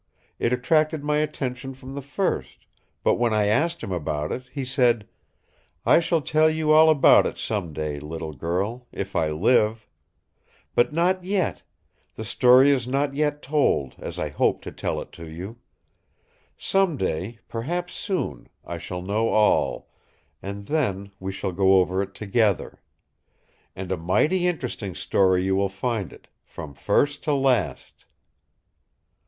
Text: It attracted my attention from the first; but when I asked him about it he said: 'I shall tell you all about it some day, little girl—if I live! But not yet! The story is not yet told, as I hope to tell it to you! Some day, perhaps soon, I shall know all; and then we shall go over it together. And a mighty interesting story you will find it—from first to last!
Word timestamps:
It 0.39 0.51
attracted 0.51 1.03
my 1.03 1.17
attention 1.19 1.75
from 1.75 1.93
the 1.93 2.01
first; 2.01 2.65
but 3.03 3.19
when 3.19 3.35
I 3.35 3.45
asked 3.45 3.83
him 3.83 3.91
about 3.91 4.31
it 4.31 4.45
he 4.51 4.65
said: 4.65 5.07
'I 5.85 5.99
shall 5.99 6.21
tell 6.21 6.49
you 6.49 6.71
all 6.71 6.89
about 6.89 7.27
it 7.27 7.37
some 7.37 7.71
day, 7.71 7.99
little 7.99 8.33
girl—if 8.33 9.15
I 9.15 9.29
live! 9.29 9.87
But 10.73 10.91
not 10.91 11.23
yet! 11.23 11.61
The 12.15 12.25
story 12.25 12.71
is 12.71 12.87
not 12.87 13.13
yet 13.13 13.43
told, 13.43 13.93
as 13.99 14.17
I 14.17 14.29
hope 14.29 14.63
to 14.63 14.71
tell 14.71 14.99
it 15.01 15.11
to 15.11 15.29
you! 15.29 15.57
Some 16.57 16.97
day, 16.97 17.37
perhaps 17.47 17.93
soon, 17.93 18.49
I 18.65 18.79
shall 18.79 19.03
know 19.03 19.29
all; 19.29 19.87
and 20.41 20.65
then 20.65 21.11
we 21.19 21.31
shall 21.31 21.51
go 21.51 21.75
over 21.75 22.01
it 22.01 22.15
together. 22.15 22.81
And 23.75 23.91
a 23.91 23.97
mighty 23.97 24.47
interesting 24.47 24.95
story 24.95 25.43
you 25.43 25.55
will 25.55 25.69
find 25.69 26.11
it—from 26.11 26.73
first 26.73 27.23
to 27.25 27.33
last! 27.35 28.05